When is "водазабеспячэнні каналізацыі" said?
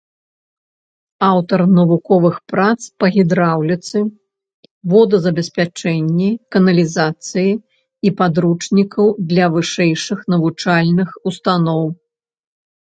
4.93-7.51